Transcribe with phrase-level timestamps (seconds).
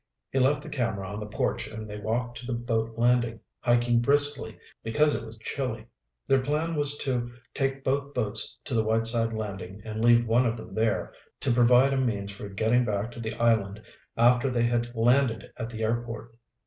[0.31, 3.99] He left the camera on the porch and they walked to the boat landing, hiking
[4.01, 5.85] briskly because it was chilly.
[6.27, 10.57] Their plan was to take both boats to the Whiteside landing and leave one of
[10.57, 13.79] them there, to provide a means for getting back to the island
[14.17, 16.33] after they had landed at the airport.